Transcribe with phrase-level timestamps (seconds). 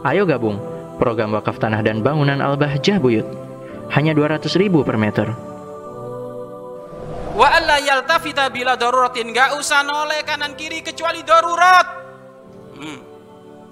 [0.00, 0.56] Ayo gabung
[0.96, 3.28] program wakaf tanah dan bangunan Al-Bahjah Buyut.
[3.92, 5.28] Hanya 200 ribu per meter.
[7.36, 11.86] Wa alla yaltafita bila daruratin Gak usah noleh kanan kiri kecuali darurat.
[12.80, 13.00] Hmm.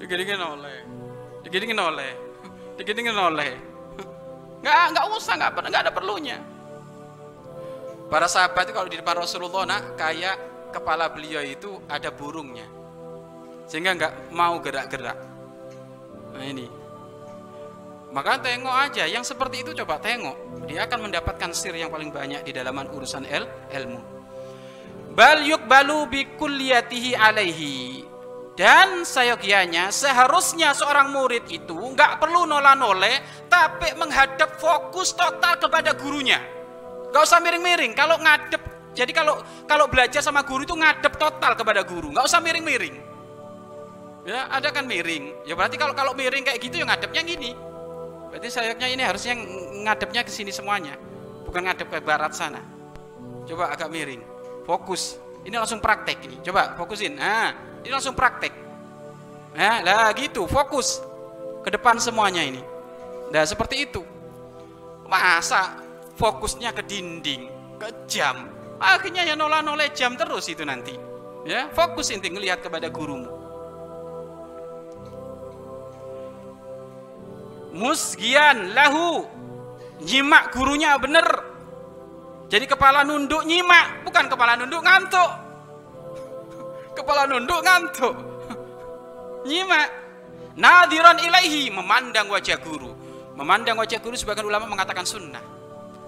[0.00, 0.78] Dikit-dikit noleh.
[1.44, 2.12] Dikit-dikit noleh.
[2.80, 3.52] Dikit-dikit noleh.
[4.64, 6.40] Nggak, nggak usah, nggak, nggak ada perlunya.
[8.08, 10.36] Para sahabat itu kalau di depan Rasulullah nak kayak
[10.72, 12.64] kepala beliau itu ada burungnya.
[13.68, 15.33] Sehingga nggak mau gerak-gerak.
[16.34, 16.66] Nah ini.
[18.14, 20.66] Maka tengok aja, yang seperti itu coba tengok.
[20.70, 23.42] Dia akan mendapatkan sir yang paling banyak di dalaman urusan el,
[23.74, 23.98] ilmu.
[25.14, 26.22] Bal balu bi
[27.18, 28.06] alaihi.
[28.54, 33.18] Dan sayogianya seharusnya seorang murid itu nggak perlu nola-nole,
[33.50, 36.38] tapi menghadap fokus total kepada gurunya.
[37.10, 37.98] Gak usah miring-miring.
[37.98, 38.62] Kalau ngadep,
[38.94, 43.13] jadi kalau kalau belajar sama guru itu ngadep total kepada guru, nggak usah miring-miring.
[44.24, 45.44] Ya, ada kan miring.
[45.44, 47.52] Ya berarti kalau kalau miring kayak gitu ya ngadepnya gini.
[48.32, 49.36] Berarti sayapnya ini harusnya
[49.84, 50.96] ngadepnya ke sini semuanya.
[51.44, 52.64] Bukan ngadep ke barat sana.
[53.44, 54.24] Coba agak miring.
[54.64, 55.20] Fokus.
[55.44, 56.40] Ini langsung praktek ini.
[56.40, 57.20] Coba fokusin.
[57.20, 57.52] Nah,
[57.84, 58.50] ini langsung praktek.
[59.54, 61.04] Nah, lah gitu, fokus
[61.60, 62.64] ke depan semuanya ini.
[63.28, 64.00] Nah, seperti itu.
[65.04, 65.84] Masa
[66.16, 68.48] fokusnya ke dinding, ke jam.
[68.80, 70.96] Akhirnya ya nolah-noleh jam terus itu nanti.
[71.44, 73.43] Ya, fokus inti ngelihat kepada gurumu.
[77.74, 79.26] Musgian lahu.
[80.00, 81.26] Nyimak gurunya bener.
[82.46, 85.30] Jadi kepala nunduk nyimak bukan kepala nunduk ngantuk.
[86.98, 88.14] Kepala nunduk ngantuk.
[89.50, 89.88] Nyimak.
[90.54, 92.94] Nadiran ilaihi memandang wajah guru.
[93.34, 95.42] Memandang wajah guru sebagian ulama mengatakan sunnah.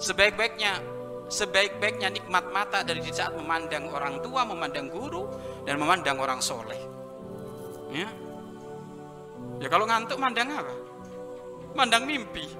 [0.00, 0.80] Sebaik-baiknya
[1.28, 5.28] sebaik-baiknya nikmat mata dari saat memandang orang tua memandang guru
[5.68, 6.80] dan memandang orang soleh.
[7.92, 8.08] Ya.
[9.60, 10.89] Ya kalau ngantuk mandang apa
[11.76, 12.46] mandang mimpi.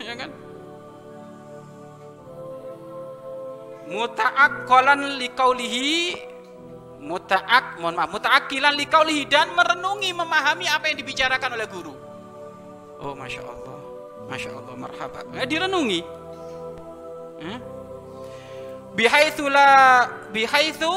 [0.00, 0.32] Ya kan?
[3.92, 6.16] Muta'akkolan likaulihi
[7.04, 11.92] muta'ak mohon maaf muta'akilan likaulihi dan merenungi memahami apa yang dibicarakan oleh guru.
[12.96, 13.76] Oh masya Allah.
[14.24, 16.00] Masya Allah marhaba eh, direnungi.
[17.44, 17.58] Eh?
[18.94, 19.70] bihaitsu la
[20.34, 20.94] bihaitsu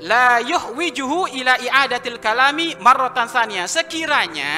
[0.00, 4.52] la yuhwijuhu ila i'adatil kalami marratan saniyah sekiranya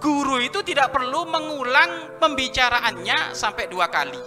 [0.00, 4.20] guru itu tidak perlu mengulang pembicaraannya sampai dua kali.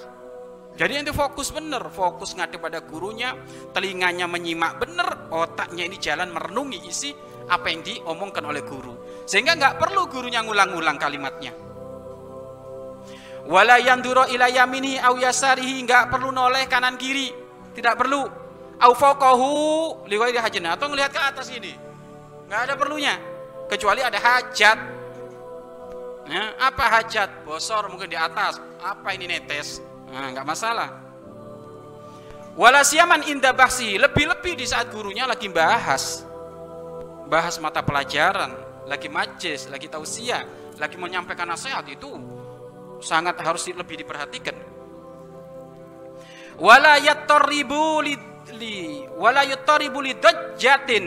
[0.79, 3.35] Jadi nanti fokus benar, fokus ngadep pada gurunya,
[3.75, 7.11] telinganya menyimak benar, otaknya ini jalan merenungi isi
[7.51, 9.25] apa yang diomongkan oleh guru.
[9.27, 11.51] Sehingga nggak perlu gurunya ngulang-ngulang kalimatnya.
[13.49, 17.27] Wala yanduro ila yaminihi au yasarihi nggak perlu noleh kanan kiri,
[17.75, 18.23] tidak perlu.
[18.79, 21.75] Au faqahu liwai atau ngelihat ke atas ini.
[22.47, 23.13] nggak ada perlunya
[23.69, 24.98] kecuali ada hajat
[26.29, 27.41] Ya, apa hajat?
[27.41, 28.61] Bosor mungkin di atas.
[28.77, 29.81] Apa ini netes?
[30.13, 30.89] Nah, nggak masalah.
[32.53, 36.27] Walasiaman indah bahsi lebih-lebih di saat gurunya lagi bahas
[37.29, 38.51] bahas mata pelajaran,
[38.89, 40.43] lagi majlis, lagi tausiah,
[40.81, 42.09] lagi menyampaikan nasihat itu
[42.99, 44.57] sangat harus lebih diperhatikan.
[46.59, 48.13] Wala yattaribu li,
[48.59, 51.05] li wala yattaribu li dajjatin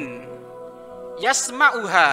[1.21, 2.11] yasma'uha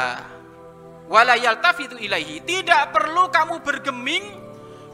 [1.09, 2.46] wala yaltafitu ilaihi.
[2.46, 4.24] Tidak perlu kamu bergeming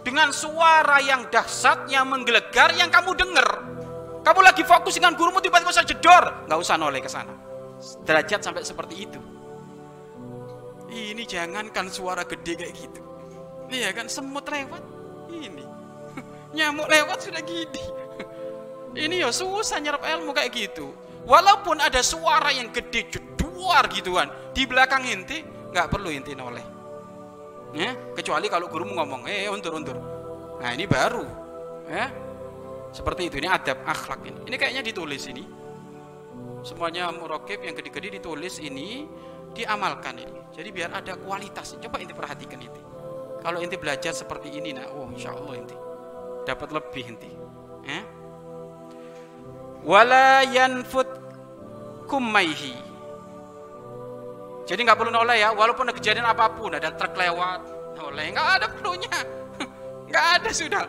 [0.01, 3.67] dengan suara yang dahsyat yang menggelegar yang kamu dengar.
[4.25, 6.49] Kamu lagi fokus dengan gurumu tiba-tiba saja jedor.
[6.49, 7.35] Nggak usah noleh ke sana.
[8.07, 9.19] Derajat sampai seperti itu.
[10.89, 13.01] Ini jangankan suara gede kayak gitu.
[13.69, 14.81] Iya kan semut lewat.
[15.29, 15.65] Ini.
[16.57, 17.83] Nyamuk lewat sudah gini
[19.05, 20.95] ini ya susah nyerap ilmu kayak gitu.
[21.27, 24.31] Walaupun ada suara yang gede jeduar gituan.
[24.55, 26.63] Di belakang inti nggak perlu inti noleh.
[27.75, 29.99] Ya kecuali kalau guru ngomong eh untur untur
[30.63, 31.27] nah ini baru.
[31.91, 32.07] Ya
[32.95, 33.43] seperti itu.
[33.43, 34.39] Ini adab akhlak ini.
[34.47, 35.43] Ini kayaknya ditulis ini.
[36.63, 39.03] Semuanya murokib yang gede-gede ditulis ini
[39.51, 40.39] diamalkan ini.
[40.55, 41.75] Jadi biar ada kualitas.
[41.75, 42.79] Coba inti perhatikan inti.
[43.43, 45.75] Kalau inti belajar seperti ini nah oh insya Allah inti.
[46.47, 47.31] Dapat lebih inti.
[47.83, 48.01] Ya.
[49.83, 51.11] Wala yanfut
[52.07, 52.94] kumaihi
[54.65, 57.61] jadi nggak perlu noleh ya, walaupun ada kejadian apa pun, ada truk lewat,
[58.01, 59.17] noleh nggak ada perlunya,
[60.09, 60.85] nggak ada sudah.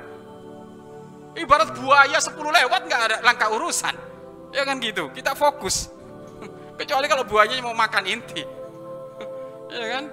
[1.36, 3.92] Ibarat buaya 10 lewat nggak ada langkah urusan,
[4.56, 5.12] ya kan gitu.
[5.12, 5.92] Kita fokus,
[6.80, 8.40] kecuali kalau buayanya mau makan inti,
[9.76, 10.04] ya kan?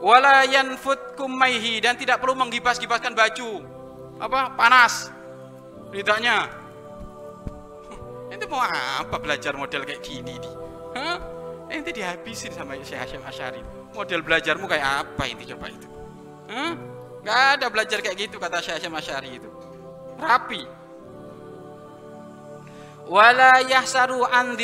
[0.00, 3.60] Walayan food kumaihi dan tidak perlu menggibas-gibaskan baju,
[4.24, 5.12] apa panas,
[5.92, 6.48] lidahnya.
[8.32, 10.36] Ini mau apa belajar model kayak gini?
[10.96, 11.33] Hah?
[11.74, 13.62] Ente dihabisin sama Syekh Hashim Asyari
[13.94, 15.86] Model belajarmu kayak apa ini coba itu?
[16.50, 16.74] Hah?
[17.24, 19.48] Gak ada belajar kayak gitu kata Syekh Masyari itu.
[20.18, 20.62] Rapi.
[23.04, 24.56] Wala yahsaru an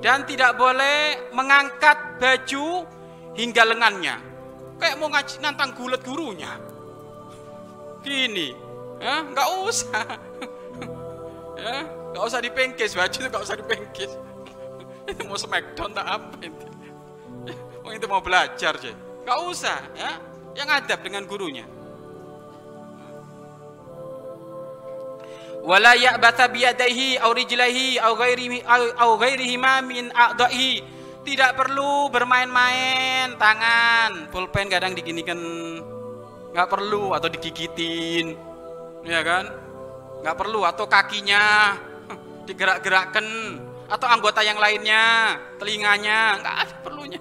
[0.00, 2.86] dan tidak boleh mengangkat baju
[3.34, 4.16] hingga lengannya.
[4.80, 6.56] Kayak mau ngaji nantang gulet gurunya.
[8.00, 8.56] Gini,
[8.96, 10.06] ya, nggak usah.
[11.60, 11.76] ya,
[12.14, 14.12] nggak usah dipengkis baju itu nggak usah dipengkis.
[15.08, 16.66] Itu mau smackdown tak apa itu.
[17.80, 18.92] Mau itu mau belajar sih.
[19.24, 20.20] Nggak usah, ya.
[20.52, 21.64] Yang adab dengan gurunya.
[25.60, 28.64] wala ya'batha biyadaihi aw rijlaihi aw ghairihi
[28.96, 30.80] aw ghairihi min a'dahi
[31.20, 35.36] tidak perlu bermain-main tangan pulpen kadang diginikan
[36.50, 38.40] nggak perlu atau digigitin
[39.04, 39.52] ya kan
[40.24, 41.76] nggak perlu atau kakinya
[42.48, 43.26] digerak-gerakkan
[43.90, 47.20] atau anggota yang lainnya telinganya nggak ada perlunya.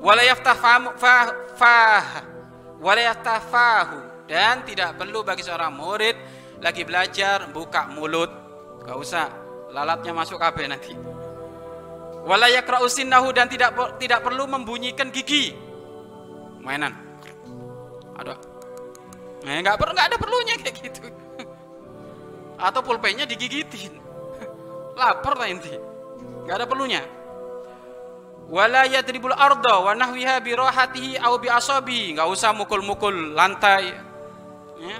[0.00, 0.56] Wala yaftah
[2.80, 6.16] walayatafahu dan tidak perlu bagi seorang murid
[6.64, 8.28] lagi belajar buka mulut.
[8.86, 9.26] Gak usah
[9.72, 10.94] lalatnya masuk KB nanti.
[12.26, 15.52] Walayakrausinnahu dan tidak tidak perlu membunyikan gigi.
[16.62, 16.94] Mainan.
[18.16, 18.56] Ada
[19.46, 21.25] eh, nggak perlu nggak ada perlunya kayak gitu
[22.56, 24.00] atau pulpennya digigitin.
[24.98, 25.72] Lapar lah inti.
[26.44, 27.02] Nggak ada perlunya.
[28.46, 32.14] Wala yadribul arda wa nahwiha bi rahatihi aw bi asabi.
[32.14, 34.04] Enggak usah mukul-mukul lantai.
[34.76, 34.98] Ya.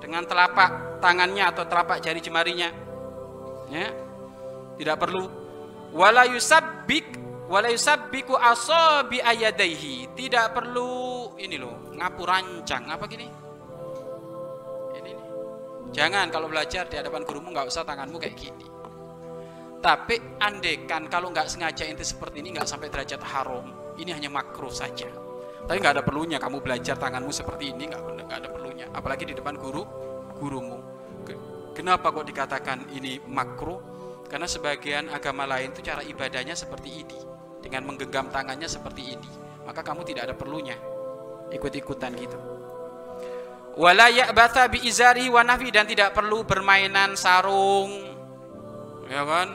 [0.00, 2.68] dengan telapak tangannya atau telapak jari jemarinya.
[3.72, 3.88] Ya.
[4.76, 5.28] Tidak perlu.
[5.94, 7.16] Wala yusabbik
[7.48, 10.12] wala yusabbiku asabi ayadaihi.
[10.12, 13.44] Tidak perlu ini loh ngapu rancang apa gini
[15.94, 18.74] jangan kalau belajar di hadapan gurumu nggak usah tanganmu kayak gini
[19.84, 23.68] tapi andekan kalau nggak sengaja inti seperti ini nggak sampai derajat haram,
[24.00, 25.04] ini hanya makruh saja.
[25.68, 28.88] Tapi nggak ada perlunya kamu belajar tanganmu seperti ini nggak nggak ada perlunya.
[28.96, 29.84] Apalagi di depan guru
[30.40, 30.80] gurumu.
[31.76, 33.76] Kenapa kok dikatakan ini makruh?
[34.24, 37.18] Karena sebagian agama lain itu cara ibadahnya seperti ini,
[37.60, 39.30] dengan menggenggam tangannya seperti ini.
[39.68, 40.80] Maka kamu tidak ada perlunya
[41.52, 42.38] ikut-ikutan gitu.
[43.74, 47.90] Wala ya'batha bi izari wa dan tidak perlu bermainan sarung.
[49.10, 49.50] Ya kan?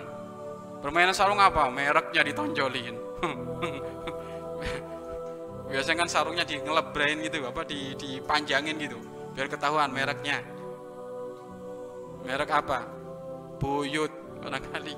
[0.83, 1.71] Permainan sarung apa?
[1.71, 2.95] Mereknya ditonjolin.
[5.69, 8.97] Biasanya kan sarungnya di ngelebrain gitu, apa di dipanjangin gitu,
[9.37, 10.41] biar ketahuan mereknya.
[12.25, 12.89] Merek apa?
[13.61, 14.09] Buyut
[14.41, 14.95] barangkali.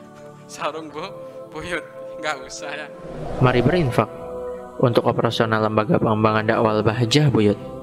[0.50, 1.08] Sarung bu,
[1.48, 1.80] buyut,
[2.20, 2.86] nggak usah ya.
[3.40, 4.10] Mari berinfak
[4.82, 7.79] untuk operasional lembaga pengembangan dakwah Bahjah Buyut.